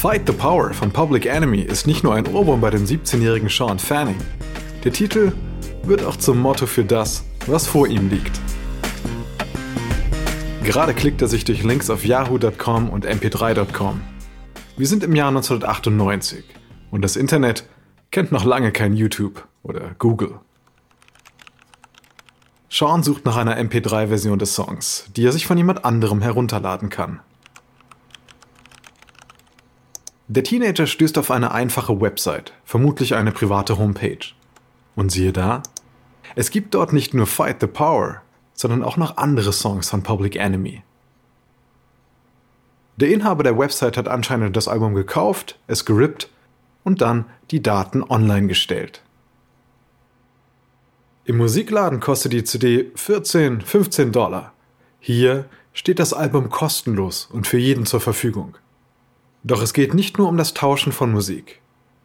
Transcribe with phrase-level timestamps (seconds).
[0.00, 3.78] Fight the Power von Public Enemy ist nicht nur ein Ohrwurm bei dem 17-jährigen Sean
[3.78, 4.16] Fanning.
[4.82, 5.34] Der Titel
[5.82, 8.40] wird auch zum Motto für das, was vor ihm liegt.
[10.64, 14.00] Gerade klickt er sich durch Links auf yahoo.com und mp3.com.
[14.78, 16.46] Wir sind im Jahr 1998
[16.90, 17.68] und das Internet
[18.10, 20.40] kennt noch lange kein YouTube oder Google.
[22.70, 27.20] Sean sucht nach einer MP3-Version des Songs, die er sich von jemand anderem herunterladen kann.
[30.32, 34.28] Der Teenager stößt auf eine einfache Website, vermutlich eine private Homepage.
[34.94, 35.64] Und siehe da,
[36.36, 40.36] es gibt dort nicht nur Fight the Power, sondern auch noch andere Songs von Public
[40.36, 40.84] Enemy.
[42.94, 46.30] Der Inhaber der Website hat anscheinend das Album gekauft, es gerippt
[46.84, 49.02] und dann die Daten online gestellt.
[51.24, 54.52] Im Musikladen kostet die CD 14, 15 Dollar.
[55.00, 58.56] Hier steht das Album kostenlos und für jeden zur Verfügung.
[59.42, 61.60] Doch es geht nicht nur um das Tauschen von Musik,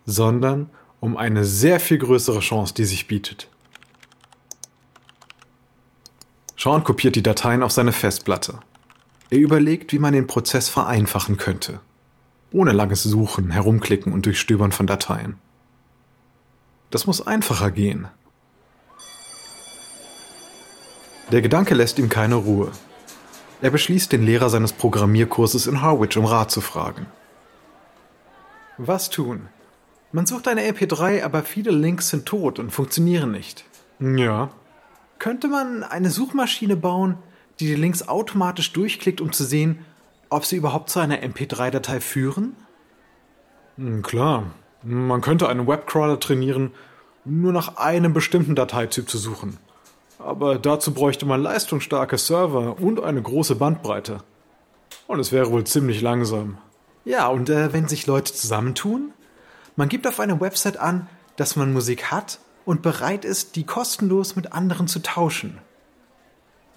[0.05, 0.69] sondern
[0.99, 3.49] um eine sehr viel größere Chance, die sich bietet.
[6.57, 8.59] Sean kopiert die Dateien auf seine Festplatte.
[9.29, 11.79] Er überlegt, wie man den Prozess vereinfachen könnte.
[12.51, 15.37] Ohne langes Suchen, Herumklicken und Durchstöbern von Dateien.
[16.89, 18.07] Das muss einfacher gehen.
[21.31, 22.71] Der Gedanke lässt ihm keine Ruhe.
[23.61, 27.07] Er beschließt, den Lehrer seines Programmierkurses in Harwich um Rat zu fragen.
[28.77, 29.47] Was tun?
[30.11, 33.65] Man sucht eine LP3, aber viele Links sind tot und funktionieren nicht.
[33.99, 34.49] Ja.
[35.19, 37.17] Könnte man eine Suchmaschine bauen,
[37.59, 39.79] die die Links automatisch durchklickt, um zu sehen,
[40.29, 42.55] ob sie überhaupt zu einer MP3-Datei führen?
[43.77, 44.51] Hm, klar.
[44.83, 46.71] Man könnte einen Webcrawler trainieren,
[47.23, 49.57] nur nach einem bestimmten Dateityp zu suchen.
[50.19, 54.19] Aber dazu bräuchte man leistungsstarke Server und eine große Bandbreite.
[55.07, 56.57] Und es wäre wohl ziemlich langsam.
[57.05, 59.13] Ja, und äh, wenn sich Leute zusammentun?
[59.75, 64.35] Man gibt auf einer Website an, dass man Musik hat und bereit ist, die kostenlos
[64.35, 65.59] mit anderen zu tauschen.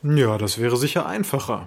[0.03, 1.67] Ja, das wäre sicher einfacher.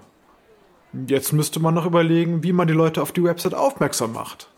[1.08, 4.50] Jetzt müsste man noch überlegen, wie man die Leute auf die Website aufmerksam macht.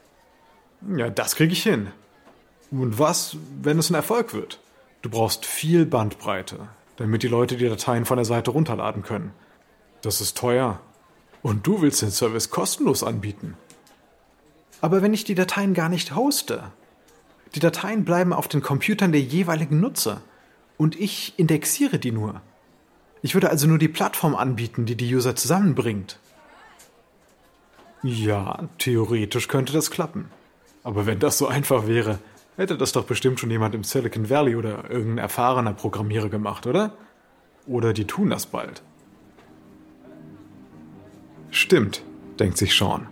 [0.95, 1.87] Ja, das kriege ich hin.
[2.71, 4.59] Und was, wenn es ein Erfolg wird?
[5.01, 6.57] Du brauchst viel Bandbreite,
[6.97, 9.31] damit die Leute die Dateien von der Seite runterladen können.
[10.01, 10.79] Das ist teuer.
[11.41, 13.55] Und du willst den Service kostenlos anbieten.
[14.83, 16.73] Aber wenn ich die Dateien gar nicht hoste,
[17.55, 20.21] die Dateien bleiben auf den Computern der jeweiligen Nutzer
[20.75, 22.41] und ich indexiere die nur.
[23.21, 26.19] Ich würde also nur die Plattform anbieten, die die User zusammenbringt.
[28.01, 30.25] Ja, theoretisch könnte das klappen.
[30.83, 32.19] Aber wenn das so einfach wäre,
[32.57, 36.91] hätte das doch bestimmt schon jemand im Silicon Valley oder irgendein erfahrener Programmierer gemacht, oder?
[37.67, 38.83] Oder die tun das bald.
[41.51, 42.03] Stimmt,
[42.37, 43.07] denkt sich Sean.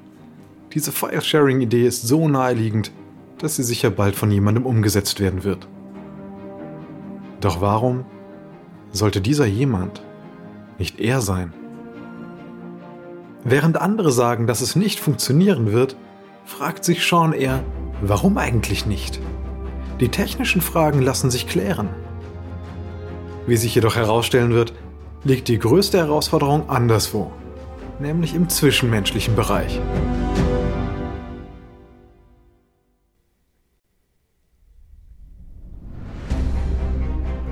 [0.73, 2.91] Diese File-Sharing-Idee ist so naheliegend,
[3.39, 5.67] dass sie sicher bald von jemandem umgesetzt werden wird.
[7.41, 8.05] Doch warum
[8.91, 10.01] sollte dieser jemand
[10.77, 11.53] nicht er sein?
[13.43, 15.97] Während andere sagen, dass es nicht funktionieren wird,
[16.45, 17.63] fragt sich Sean eher,
[18.01, 19.19] warum eigentlich nicht?
[19.99, 21.89] Die technischen Fragen lassen sich klären.
[23.45, 24.73] Wie sich jedoch herausstellen wird,
[25.23, 27.31] liegt die größte Herausforderung anderswo,
[27.99, 29.81] nämlich im zwischenmenschlichen Bereich.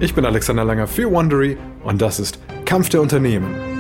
[0.02, 3.79] Ich bin Alexander Langer für Wondery und das ist Kampf der Unternehmen.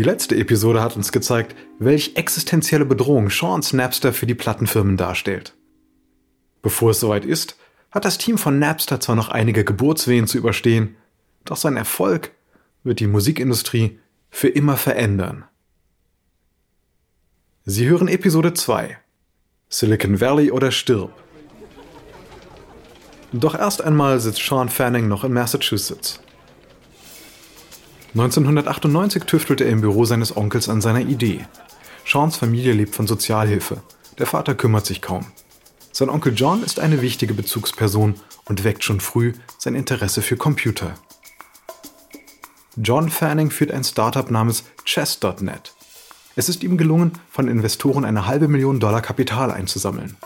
[0.00, 5.54] Die letzte Episode hat uns gezeigt, welch existenzielle Bedrohung Sean's Napster für die Plattenfirmen darstellt.
[6.62, 7.58] Bevor es soweit ist,
[7.90, 10.96] hat das Team von Napster zwar noch einige Geburtswehen zu überstehen,
[11.44, 12.30] doch sein Erfolg
[12.82, 13.98] wird die Musikindustrie
[14.30, 15.44] für immer verändern.
[17.66, 18.96] Sie hören Episode 2
[19.68, 21.12] Silicon Valley oder stirb.
[23.34, 26.20] Doch erst einmal sitzt Sean Fanning noch in Massachusetts.
[28.12, 31.46] 1998 tüftelt er im Büro seines Onkels an seiner Idee.
[32.04, 33.82] Seans Familie lebt von Sozialhilfe.
[34.18, 35.26] Der Vater kümmert sich kaum.
[35.92, 38.16] Sein Onkel John ist eine wichtige Bezugsperson
[38.46, 40.94] und weckt schon früh sein Interesse für Computer.
[42.76, 45.72] John Fanning führt ein Startup namens Chess.net.
[46.34, 50.16] Es ist ihm gelungen, von Investoren eine halbe Million Dollar Kapital einzusammeln.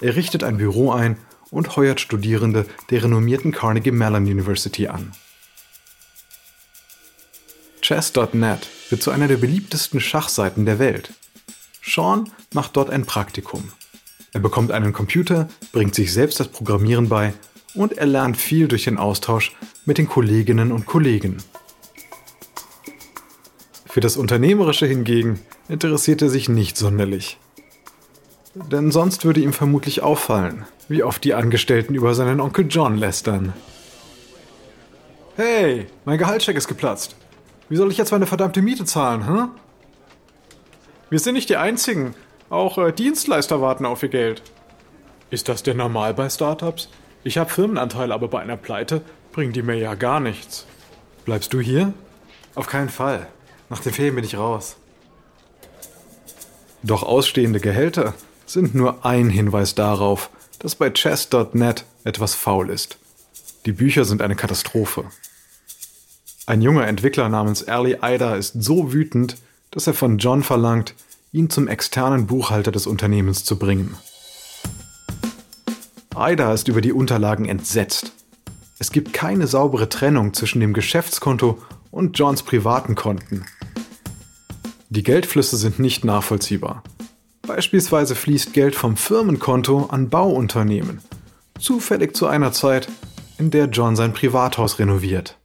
[0.00, 1.18] Er richtet ein Büro ein
[1.50, 5.12] und heuert Studierende der renommierten Carnegie Mellon University an.
[7.88, 11.14] Chess.net wird zu einer der beliebtesten Schachseiten der Welt.
[11.82, 13.72] Sean macht dort ein Praktikum.
[14.34, 17.32] Er bekommt einen Computer, bringt sich selbst das Programmieren bei
[17.72, 19.56] und er lernt viel durch den Austausch
[19.86, 21.38] mit den Kolleginnen und Kollegen.
[23.86, 25.40] Für das Unternehmerische hingegen
[25.70, 27.38] interessiert er sich nicht sonderlich.
[28.54, 33.54] Denn sonst würde ihm vermutlich auffallen, wie oft die Angestellten über seinen Onkel John lästern.
[35.36, 37.16] Hey, mein Gehaltscheck ist geplatzt.
[37.68, 39.48] Wie soll ich jetzt meine verdammte Miete zahlen, hm?
[41.10, 42.14] Wir sind nicht die Einzigen.
[42.50, 44.42] Auch äh, Dienstleister warten auf ihr Geld.
[45.30, 46.88] Ist das denn normal bei Startups?
[47.24, 50.66] Ich habe Firmenanteile, aber bei einer Pleite bringen die mir ja gar nichts.
[51.24, 51.92] Bleibst du hier?
[52.54, 53.26] Auf keinen Fall.
[53.68, 54.76] Nach den Ferien bin ich raus.
[56.82, 58.14] Doch ausstehende Gehälter
[58.46, 62.98] sind nur ein Hinweis darauf, dass bei chess.net etwas faul ist.
[63.66, 65.04] Die Bücher sind eine Katastrophe.
[66.48, 69.36] Ein junger Entwickler namens Ali Ida ist so wütend,
[69.70, 70.94] dass er von John verlangt,
[71.30, 73.94] ihn zum externen Buchhalter des Unternehmens zu bringen.
[76.16, 78.12] Ida ist über die Unterlagen entsetzt.
[78.78, 81.58] Es gibt keine saubere Trennung zwischen dem Geschäftskonto
[81.90, 83.44] und Johns privaten Konten.
[84.88, 86.82] Die Geldflüsse sind nicht nachvollziehbar.
[87.42, 91.02] Beispielsweise fließt Geld vom Firmenkonto an Bauunternehmen,
[91.60, 92.88] zufällig zu einer Zeit,
[93.36, 95.37] in der John sein Privathaus renoviert.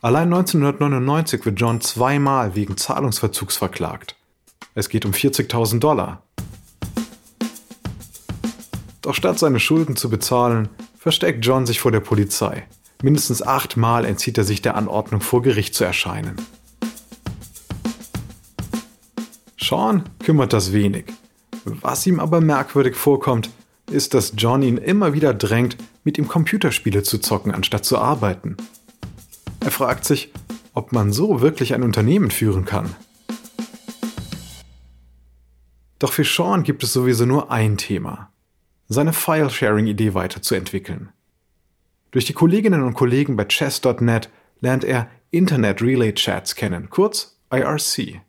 [0.00, 4.14] Allein 1999 wird John zweimal wegen Zahlungsverzugs verklagt.
[4.74, 6.22] Es geht um 40.000 Dollar.
[9.02, 12.64] Doch statt seine Schulden zu bezahlen, versteckt John sich vor der Polizei.
[13.02, 16.36] Mindestens achtmal entzieht er sich der Anordnung, vor Gericht zu erscheinen.
[19.60, 21.06] Sean kümmert das wenig.
[21.64, 23.50] Was ihm aber merkwürdig vorkommt,
[23.90, 28.56] ist, dass John ihn immer wieder drängt, mit ihm Computerspiele zu zocken, anstatt zu arbeiten.
[29.68, 30.32] Er fragt sich,
[30.72, 32.96] ob man so wirklich ein Unternehmen führen kann.
[35.98, 38.32] Doch für Sean gibt es sowieso nur ein Thema.
[38.88, 41.10] Seine File-Sharing-Idee weiterzuentwickeln.
[42.12, 44.30] Durch die Kolleginnen und Kollegen bei chess.net
[44.60, 48.22] lernt er Internet Relay Chats kennen, kurz IRC.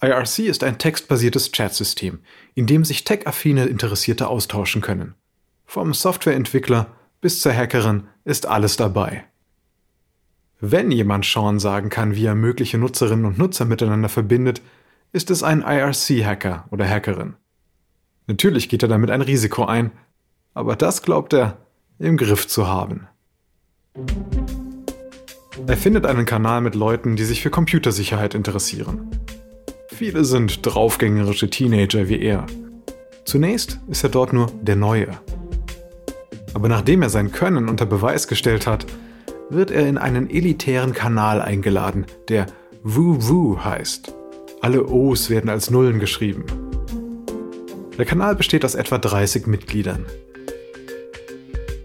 [0.00, 2.20] IRC ist ein textbasiertes Chatsystem,
[2.54, 5.16] in dem sich tech-affine Interessierte austauschen können.
[5.66, 9.24] Vom Softwareentwickler bis zur Hackerin ist alles dabei.
[10.60, 14.60] Wenn jemand Sean sagen kann, wie er mögliche Nutzerinnen und Nutzer miteinander verbindet,
[15.12, 17.34] ist es ein IRC-Hacker oder Hackerin.
[18.26, 19.92] Natürlich geht er damit ein Risiko ein,
[20.54, 21.58] aber das glaubt er
[21.98, 23.06] im Griff zu haben.
[25.66, 29.10] Er findet einen Kanal mit Leuten, die sich für Computersicherheit interessieren.
[29.88, 32.46] Viele sind draufgängerische Teenager wie er.
[33.24, 35.18] Zunächst ist er dort nur der Neue.
[36.58, 38.84] Aber nachdem er sein Können unter Beweis gestellt hat,
[39.48, 42.46] wird er in einen elitären Kanal eingeladen, der
[42.82, 44.12] Woo heißt.
[44.60, 46.46] Alle O's werden als Nullen geschrieben.
[47.96, 50.04] Der Kanal besteht aus etwa 30 Mitgliedern.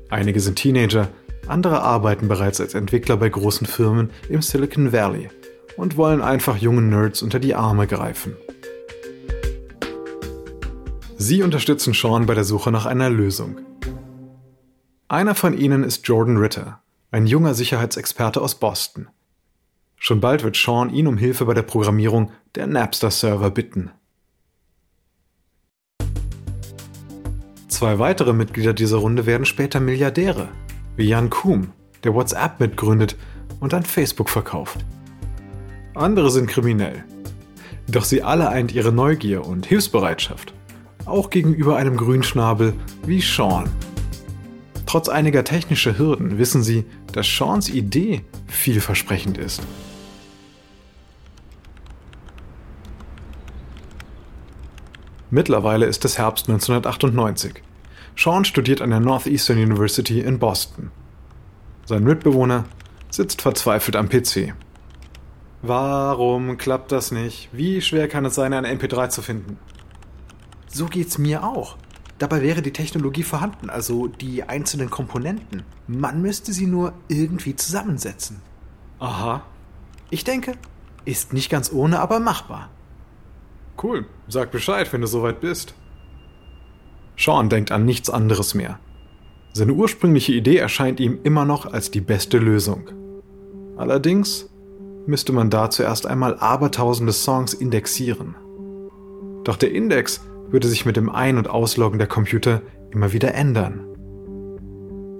[0.10, 1.10] Einige sind Teenager,
[1.46, 5.30] andere arbeiten bereits als Entwickler bei großen Firmen im Silicon Valley
[5.78, 8.36] und wollen einfach jungen Nerds unter die Arme greifen.
[11.16, 13.60] Sie unterstützen Sean bei der Suche nach einer Lösung.
[15.10, 16.82] Einer von ihnen ist Jordan Ritter,
[17.12, 19.08] ein junger Sicherheitsexperte aus Boston.
[19.98, 23.92] Schon bald wird Sean ihn um Hilfe bei der Programmierung der Napster-Server bitten.
[27.68, 30.50] Zwei weitere Mitglieder dieser Runde werden später Milliardäre,
[30.96, 31.72] wie Jan Kuhn,
[32.04, 33.18] der WhatsApp mitgründet
[33.60, 34.86] und dann Facebook verkauft.
[35.94, 37.04] Andere sind kriminell.
[37.88, 40.54] Doch sie alle eint ihre Neugier und Hilfsbereitschaft,
[41.06, 42.74] auch gegenüber einem Grünschnabel
[43.06, 43.70] wie Sean.
[44.94, 49.64] Trotz einiger technischer Hürden wissen sie, dass Seans Idee vielversprechend ist.
[55.32, 57.64] Mittlerweile ist es Herbst 1998.
[58.16, 60.92] Sean studiert an der Northeastern University in Boston.
[61.86, 62.66] Sein Mitbewohner
[63.10, 64.54] sitzt verzweifelt am PC.
[65.64, 67.50] Warum klappt das nicht?
[67.52, 69.58] Wie schwer kann es sein, eine MP3 zu finden?
[70.68, 71.78] So geht's mir auch.
[72.24, 75.64] Dabei wäre die Technologie vorhanden, also die einzelnen Komponenten.
[75.88, 78.40] Man müsste sie nur irgendwie zusammensetzen.
[78.98, 79.44] Aha.
[80.10, 80.54] Ich denke,
[81.04, 82.70] ist nicht ganz ohne, aber machbar.
[83.84, 85.74] Cool, sag Bescheid, wenn du soweit bist.
[87.18, 88.80] Sean denkt an nichts anderes mehr.
[89.52, 92.90] Seine ursprüngliche Idee erscheint ihm immer noch als die beste Lösung.
[93.76, 94.50] Allerdings
[95.08, 98.36] müsste man da zuerst einmal abertausende Songs indexieren.
[99.44, 100.22] Doch der Index
[100.54, 103.84] würde sich mit dem Ein- und Ausloggen der Computer immer wieder ändern.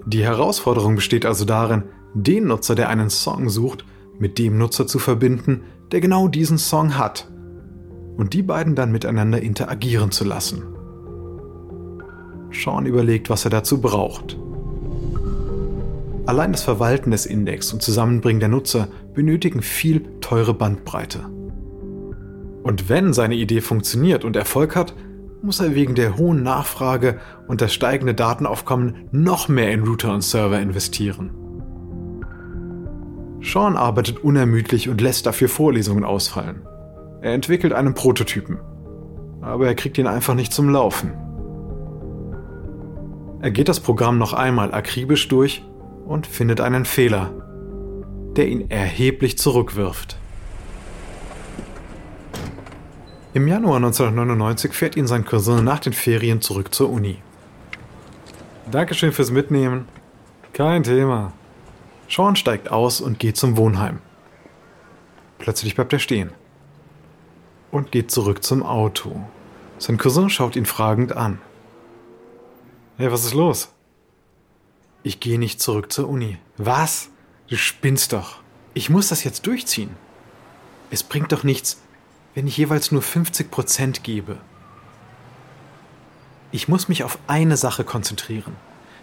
[0.06, 1.82] Die Herausforderung besteht also darin,
[2.14, 3.84] den Nutzer, der einen Song sucht,
[4.18, 7.28] mit dem Nutzer zu verbinden, der genau diesen Song hat.
[8.16, 10.62] Und die beiden dann miteinander interagieren zu lassen.
[12.52, 14.38] Sean überlegt, was er dazu braucht.
[16.26, 21.24] Allein das Verwalten des Index und Zusammenbringen der Nutzer benötigen viel teure Bandbreite.
[22.62, 24.94] Und wenn seine Idee funktioniert und Erfolg hat,
[25.44, 30.22] muss er wegen der hohen Nachfrage und das steigende Datenaufkommen noch mehr in Router und
[30.22, 31.30] Server investieren.
[33.42, 36.62] Sean arbeitet unermüdlich und lässt dafür Vorlesungen ausfallen.
[37.20, 38.58] Er entwickelt einen Prototypen,
[39.42, 41.12] aber er kriegt ihn einfach nicht zum Laufen.
[43.42, 45.62] Er geht das Programm noch einmal akribisch durch
[46.06, 47.32] und findet einen Fehler,
[48.34, 50.16] der ihn erheblich zurückwirft.
[53.34, 57.20] Im Januar 1999 fährt ihn sein Cousin nach den Ferien zurück zur Uni.
[58.70, 59.88] Dankeschön fürs Mitnehmen.
[60.52, 61.32] Kein Thema.
[62.08, 63.98] Sean steigt aus und geht zum Wohnheim.
[65.38, 66.30] Plötzlich bleibt er stehen
[67.72, 69.26] und geht zurück zum Auto.
[69.78, 71.40] Sein Cousin schaut ihn fragend an.
[72.98, 73.74] Hey, was ist los?
[75.02, 76.38] Ich gehe nicht zurück zur Uni.
[76.56, 77.10] Was?
[77.48, 78.36] Du spinnst doch.
[78.74, 79.90] Ich muss das jetzt durchziehen.
[80.92, 81.82] Es bringt doch nichts,
[82.34, 84.38] wenn ich jeweils nur 50 Prozent gebe.
[86.50, 88.56] Ich muss mich auf eine Sache konzentrieren.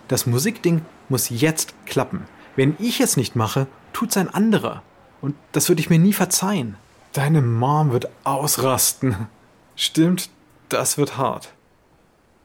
[0.08, 2.26] Das Musikding muss jetzt klappen.
[2.56, 4.84] Wenn ich es nicht mache, tut's ein anderer.
[5.22, 6.76] Und das würde ich mir nie verzeihen.
[7.14, 9.28] Deine Mom wird ausrasten.
[9.76, 10.30] Stimmt,
[10.70, 11.54] das wird hart.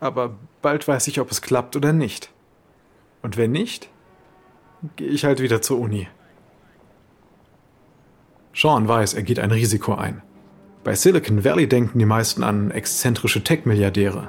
[0.00, 2.31] Aber bald weiß ich, ob es klappt oder nicht.
[3.23, 3.88] Und wenn nicht,
[4.97, 6.09] gehe ich halt wieder zur Uni.
[8.55, 10.23] Sean weiß, er geht ein Risiko ein.
[10.87, 14.28] Bei Silicon Valley denken die meisten an exzentrische Tech-Milliardäre.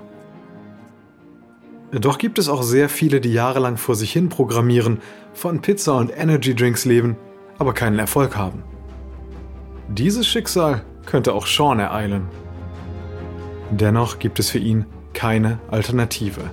[1.91, 4.97] Doch gibt es auch sehr viele, die jahrelang vor sich hin programmieren,
[5.35, 7.15] von Pizza und Energy Drinks leben,
[7.59, 8.63] aber keinen Erfolg haben.
[9.89, 12.27] Dieses Schicksal könnte auch Sean ereilen.
[13.69, 16.49] Dennoch gibt es für ihn keine Alternative.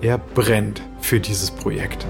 [0.00, 2.06] Er brennt für dieses Projekt.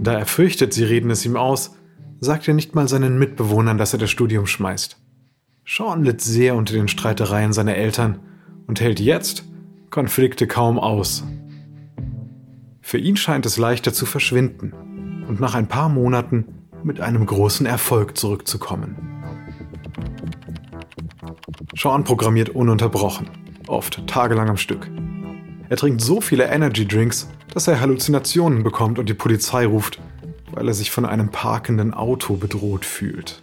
[0.00, 1.76] Da er fürchtet, sie reden es ihm aus,
[2.20, 4.98] sagt er nicht mal seinen Mitbewohnern, dass er das Studium schmeißt.
[5.66, 8.20] Sean litt sehr unter den Streitereien seiner Eltern
[8.66, 9.44] und hält jetzt
[9.90, 11.24] Konflikte kaum aus.
[12.80, 16.46] Für ihn scheint es leichter zu verschwinden und nach ein paar Monaten
[16.82, 18.96] mit einem großen Erfolg zurückzukommen.
[21.76, 23.28] Sean programmiert ununterbrochen,
[23.68, 24.90] oft tagelang am Stück.
[25.68, 30.00] Er trinkt so viele Energy Drinks, dass er Halluzinationen bekommt und die Polizei ruft,
[30.52, 33.42] weil er sich von einem parkenden Auto bedroht fühlt.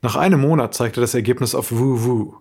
[0.00, 2.34] Nach einem Monat zeigt er das Ergebnis auf WooWoo.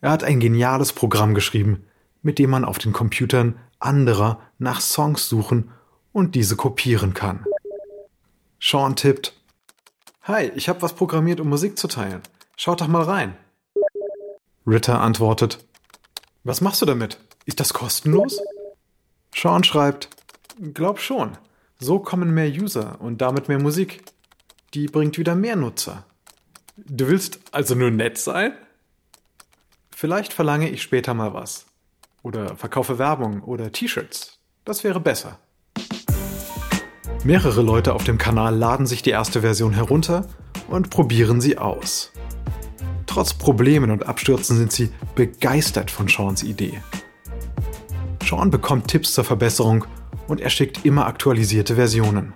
[0.00, 1.84] Er hat ein geniales Programm geschrieben,
[2.22, 5.70] mit dem man auf den Computern anderer nach Songs suchen
[6.12, 7.44] und diese kopieren kann.
[8.60, 9.34] Sean tippt.
[10.22, 12.22] Hi, ich habe was programmiert, um Musik zu teilen.
[12.56, 13.36] Schaut doch mal rein.
[14.66, 15.64] Ritter antwortet.
[16.44, 17.18] Was machst du damit?
[17.44, 18.40] Ist das kostenlos?
[19.34, 20.08] Sean schreibt.
[20.72, 21.32] Glaub schon.
[21.78, 24.04] So kommen mehr User und damit mehr Musik.
[24.72, 26.04] Die bringt wieder mehr Nutzer.
[26.76, 28.52] Du willst also nur nett sein?
[29.94, 31.66] Vielleicht verlange ich später mal was.
[32.22, 34.38] Oder verkaufe Werbung oder T-Shirts.
[34.64, 35.38] Das wäre besser.
[37.22, 40.26] Mehrere Leute auf dem Kanal laden sich die erste Version herunter
[40.68, 42.12] und probieren sie aus.
[43.06, 46.80] Trotz Problemen und Abstürzen sind sie begeistert von Seans Idee.
[48.24, 49.84] Sean bekommt Tipps zur Verbesserung
[50.28, 52.32] und er schickt immer aktualisierte Versionen.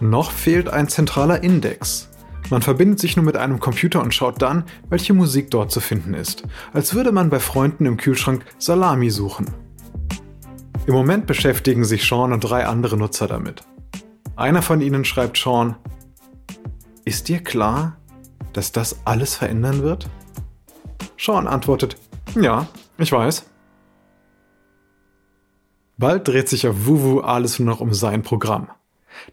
[0.00, 2.08] Noch fehlt ein zentraler Index,
[2.50, 6.14] man verbindet sich nur mit einem Computer und schaut dann, welche Musik dort zu finden
[6.14, 9.46] ist, als würde man bei Freunden im Kühlschrank Salami suchen.
[10.86, 13.62] Im Moment beschäftigen sich Sean und drei andere Nutzer damit.
[14.36, 15.76] Einer von ihnen schreibt Sean,
[17.06, 17.96] ist dir klar,
[18.52, 20.08] dass das alles verändern wird?
[21.16, 21.96] Sean antwortet,
[22.38, 23.46] ja, ich weiß.
[25.96, 28.68] Bald dreht sich auf Wuwu alles nur noch um sein Programm.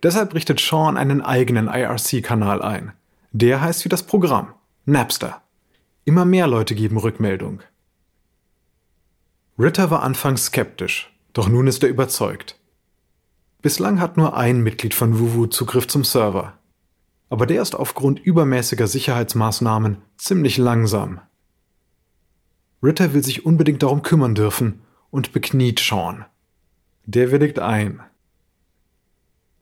[0.03, 2.93] Deshalb richtet Sean einen eigenen IRC-Kanal ein.
[3.31, 4.53] Der heißt wie das Programm,
[4.85, 5.41] Napster.
[6.05, 7.61] Immer mehr Leute geben Rückmeldung.
[9.57, 12.59] Ritter war anfangs skeptisch, doch nun ist er überzeugt.
[13.61, 16.57] Bislang hat nur ein Mitglied von WuWu Zugriff zum Server.
[17.29, 21.21] Aber der ist aufgrund übermäßiger Sicherheitsmaßnahmen ziemlich langsam.
[22.83, 26.25] Ritter will sich unbedingt darum kümmern dürfen und bekniet Sean.
[27.05, 28.01] Der willigt ein.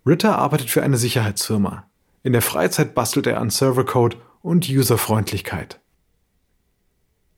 [0.05, 1.85] Ritter arbeitet für eine Sicherheitsfirma.
[2.23, 5.79] In der Freizeit bastelt er an Servercode und Userfreundlichkeit.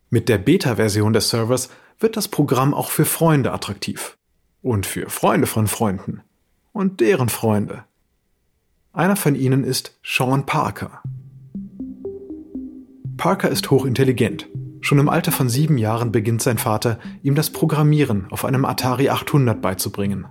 [0.10, 1.70] Mit der Beta-Version des Servers
[2.00, 4.18] wird das Programm auch für Freunde attraktiv.
[4.62, 6.22] Und für Freunde von Freunden.
[6.74, 7.86] Und deren Freunde.
[8.94, 11.02] Einer von ihnen ist Sean Parker.
[13.18, 14.48] Parker ist hochintelligent.
[14.82, 19.10] Schon im Alter von sieben Jahren beginnt sein Vater, ihm das Programmieren auf einem Atari
[19.10, 20.26] 800 beizubringen.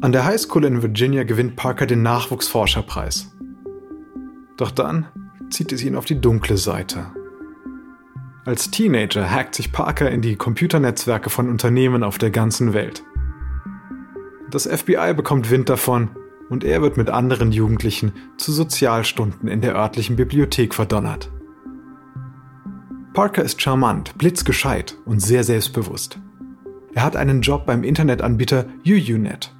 [0.00, 3.30] An der High School in Virginia gewinnt Parker den Nachwuchsforscherpreis.
[4.56, 5.06] Doch dann
[5.50, 7.12] zieht es ihn auf die dunkle Seite.
[8.44, 13.04] Als Teenager hackt sich Parker in die Computernetzwerke von Unternehmen auf der ganzen Welt.
[14.50, 16.10] Das FBI bekommt Wind davon
[16.50, 21.30] und er wird mit anderen Jugendlichen zu Sozialstunden in der örtlichen Bibliothek verdonnert.
[23.14, 26.18] Parker ist charmant, blitzgescheit und sehr selbstbewusst.
[26.94, 29.52] Er hat einen Job beim Internetanbieter UUNet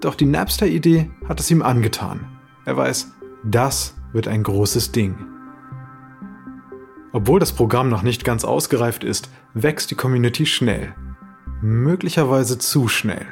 [0.00, 2.26] doch die Napster-Idee hat es ihm angetan.
[2.64, 3.12] Er weiß,
[3.44, 5.16] das wird ein großes Ding.
[7.12, 10.94] Obwohl das Programm noch nicht ganz ausgereift ist, wächst die Community schnell.
[11.62, 13.26] Möglicherweise zu schnell.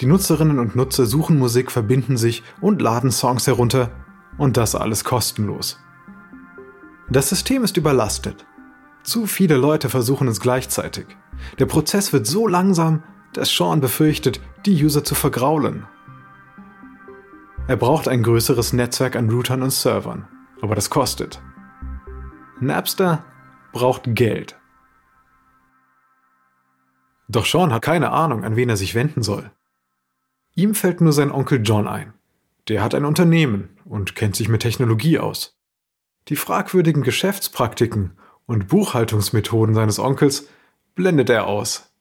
[0.00, 3.90] Die Nutzerinnen und Nutzer suchen Musik, verbinden sich und laden Songs herunter
[4.38, 5.78] und das alles kostenlos.
[7.10, 8.46] Das System ist überlastet.
[9.02, 11.06] Zu viele Leute versuchen es gleichzeitig.
[11.58, 13.02] Der Prozess wird so langsam,
[13.34, 15.86] dass Sean befürchtet, die User zu vergraulen.
[17.66, 20.28] Er braucht ein größeres Netzwerk an Routern und Servern,
[20.62, 21.42] aber das kostet.
[22.60, 23.24] Napster
[23.72, 24.58] braucht Geld.
[27.28, 29.50] Doch Sean hat keine Ahnung, an wen er sich wenden soll.
[30.54, 32.14] Ihm fällt nur sein Onkel John ein.
[32.68, 35.53] Der hat ein Unternehmen und kennt sich mit Technologie aus.
[36.28, 38.12] Die fragwürdigen Geschäftspraktiken
[38.46, 40.48] und Buchhaltungsmethoden seines Onkels
[40.94, 41.92] blendet er aus.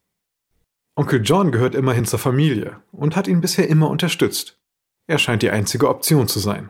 [0.96, 4.60] Onkel John gehört immerhin zur Familie und hat ihn bisher immer unterstützt.
[5.08, 6.70] Er scheint die einzige Option zu sein.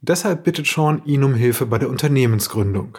[0.00, 2.98] Deshalb bittet Sean ihn um Hilfe bei der Unternehmensgründung.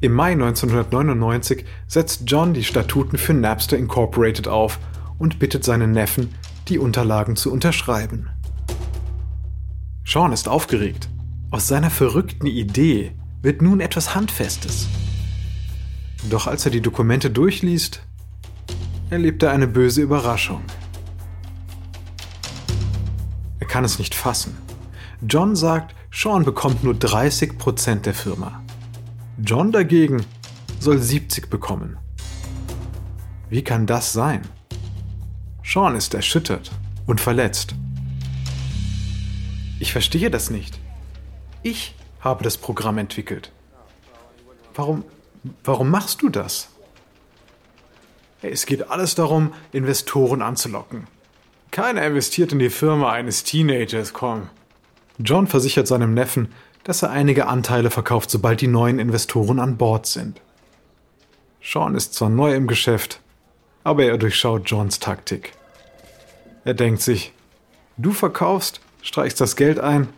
[0.00, 4.78] Im Mai 1999 setzt John die Statuten für Napster Incorporated auf
[5.18, 6.34] und bittet seinen Neffen,
[6.68, 8.30] die Unterlagen zu unterschreiben.
[10.08, 11.10] Sean ist aufgeregt.
[11.50, 14.88] Aus seiner verrückten Idee wird nun etwas Handfestes.
[16.30, 18.02] Doch als er die Dokumente durchliest,
[19.10, 20.62] erlebt er eine böse Überraschung.
[23.60, 24.56] Er kann es nicht fassen.
[25.28, 28.62] John sagt, Sean bekommt nur 30% der Firma.
[29.44, 30.24] John dagegen
[30.80, 31.98] soll 70 bekommen.
[33.50, 34.40] Wie kann das sein?
[35.62, 36.70] Sean ist erschüttert
[37.04, 37.74] und verletzt.
[39.80, 40.78] Ich verstehe das nicht.
[41.62, 43.52] Ich habe das Programm entwickelt.
[44.74, 45.04] Warum
[45.64, 46.68] Warum machst du das?
[48.42, 51.06] Es geht alles darum, Investoren anzulocken.
[51.70, 54.48] Keiner investiert in die Firma eines Teenagers, komm.
[55.18, 56.52] John versichert seinem Neffen,
[56.84, 60.40] dass er einige Anteile verkauft, sobald die neuen Investoren an Bord sind.
[61.60, 63.20] Sean ist zwar neu im Geschäft,
[63.84, 65.52] aber er durchschaut Johns Taktik.
[66.64, 67.32] Er denkt sich,
[67.96, 70.08] du verkaufst, streichst das Geld ein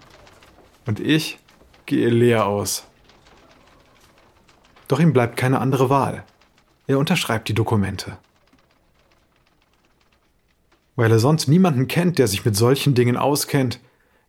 [0.87, 1.39] und ich
[1.87, 2.85] gehe leer aus.
[4.89, 6.25] Doch ihm bleibt keine andere Wahl.
[6.87, 8.19] Er unterschreibt die Dokumente.
[10.97, 13.81] Weil er sonst niemanden kennt, der sich mit solchen Dingen auskennt,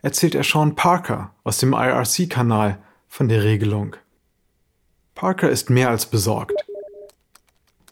[0.01, 3.95] erzählt er Sean Parker aus dem IRC-Kanal von der Regelung.
[5.15, 6.53] Parker ist mehr als besorgt.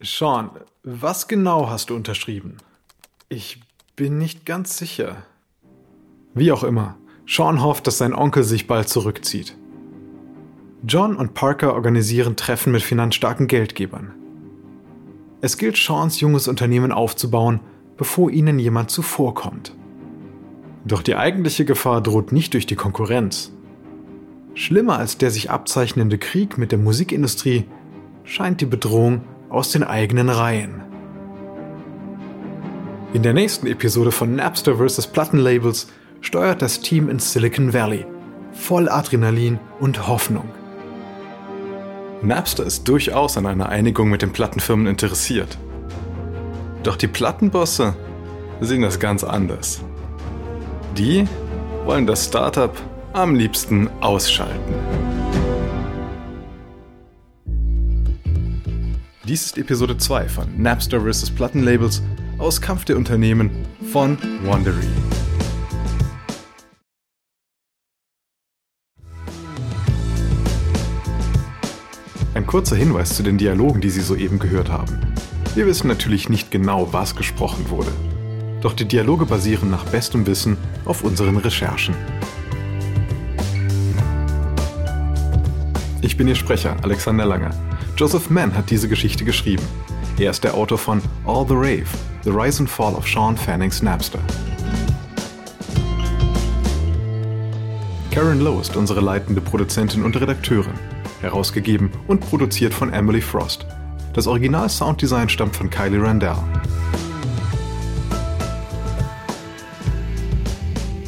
[0.01, 0.51] Sean,
[0.83, 2.57] was genau hast du unterschrieben?
[3.27, 3.61] Ich
[3.95, 5.23] bin nicht ganz sicher.
[6.33, 9.55] Wie auch immer, Sean hofft, dass sein Onkel sich bald zurückzieht.
[10.87, 14.13] John und Parker organisieren Treffen mit finanzstarken Geldgebern.
[15.41, 17.59] Es gilt, Seans junges Unternehmen aufzubauen,
[17.97, 19.75] bevor ihnen jemand zuvorkommt.
[20.85, 23.51] Doch die eigentliche Gefahr droht nicht durch die Konkurrenz.
[24.53, 27.65] Schlimmer als der sich abzeichnende Krieg mit der Musikindustrie
[28.23, 30.81] scheint die Bedrohung aus den eigenen Reihen.
[33.13, 35.07] In der nächsten Episode von Napster vs.
[35.07, 35.87] Plattenlabels
[36.21, 38.05] steuert das Team in Silicon Valley,
[38.51, 40.49] voll Adrenalin und Hoffnung.
[42.21, 45.57] Napster ist durchaus an einer Einigung mit den Plattenfirmen interessiert.
[46.83, 47.95] Doch die Plattenbosse
[48.59, 49.81] sehen das ganz anders.
[50.97, 51.25] Die
[51.85, 52.75] wollen das Startup
[53.13, 54.73] am liebsten ausschalten.
[59.23, 61.29] Dies ist Episode 2 von Napster vs.
[61.29, 62.01] Plattenlabels
[62.39, 63.51] aus Kampf der Unternehmen
[63.91, 64.87] von Wandery.
[72.49, 74.99] Kurzer Hinweis zu den Dialogen, die Sie soeben gehört haben.
[75.53, 77.91] Wir wissen natürlich nicht genau, was gesprochen wurde.
[78.61, 81.93] Doch die Dialoge basieren nach bestem Wissen auf unseren Recherchen.
[86.01, 87.51] Ich bin Ihr Sprecher, Alexander Langer.
[87.95, 89.63] Joseph Mann hat diese Geschichte geschrieben.
[90.17, 91.85] Er ist der Autor von All the Rave,
[92.23, 94.21] The Rise and Fall of Sean Fanning's Napster.
[98.09, 100.73] Karen Lowe ist unsere leitende Produzentin und Redakteurin,
[101.21, 103.65] herausgegeben und produziert von Emily Frost.
[104.13, 106.35] Das Original-Sounddesign stammt von Kylie Randell.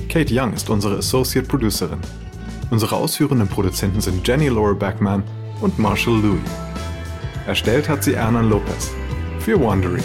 [0.10, 2.00] Kate Young ist unsere Associate Producerin.
[2.70, 5.24] Unsere ausführenden Produzenten sind Jenny Laura Backman
[5.62, 6.40] und Marshall Louis.
[7.48, 8.92] Erstellt hat sie Ernan Lopez
[9.40, 10.02] für Wondery.